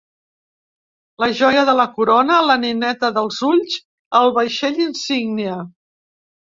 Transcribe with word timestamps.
La 1.23 1.29
joia 1.41 1.65
de 1.71 1.75
la 1.81 1.85
corona, 1.99 2.39
la 2.49 2.57
nineta 2.65 3.13
dels 3.21 3.41
ulls, 3.53 3.79
el 4.25 4.37
vaixell 4.41 4.85
insígnia. 4.91 5.65